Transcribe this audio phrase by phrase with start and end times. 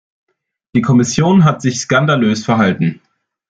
[0.75, 3.01] Die Kommission hat sich skandalös verhalten.